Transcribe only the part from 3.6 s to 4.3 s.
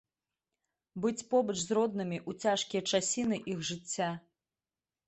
жыцця.